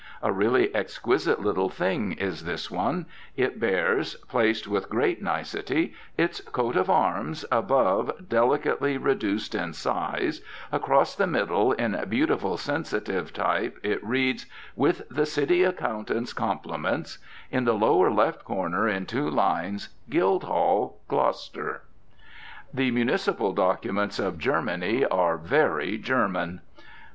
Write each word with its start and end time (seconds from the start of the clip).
A 0.23 0.31
really 0.33 0.73
exquisite 0.75 1.41
little 1.41 1.69
thing 1.69 2.13
is 2.13 2.43
this 2.43 2.71
one: 2.71 3.05
it 3.37 3.59
bears, 3.59 4.15
placed 4.15 4.67
with 4.67 4.89
great 4.89 5.21
nicety, 5.21 5.93
its 6.17 6.39
coat 6.41 6.75
of 6.75 6.89
arms 6.89 7.45
above, 7.51 8.27
delicately 8.27 8.97
reduced 8.97 9.53
in 9.53 9.73
size; 9.73 10.41
across 10.71 11.13
the 11.15 11.27
middle, 11.27 11.73
in 11.73 12.03
beautiful 12.09 12.57
sensitive 12.57 13.31
type, 13.31 13.77
it 13.83 14.03
reads: 14.03 14.47
"With 14.75 15.03
the 15.11 15.27
City 15.27 15.61
Accountant's 15.63 16.33
Compliments"; 16.33 17.19
in 17.51 17.65
the 17.65 17.75
lower 17.75 18.09
left 18.09 18.43
corner, 18.43 18.87
in 18.89 19.05
two 19.05 19.29
lines, 19.29 19.89
"Guildhall, 20.09 20.97
Gloucester." 21.09 21.83
The 22.73 22.89
municipal 22.89 23.53
documents 23.53 24.17
of 24.17 24.39
Germany 24.39 25.05
are 25.05 25.37
very 25.37 25.99
German. 25.99 26.61